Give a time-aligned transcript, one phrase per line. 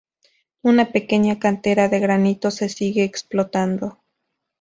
[0.63, 3.99] Una pequeña cantera de granito se sigue explotando.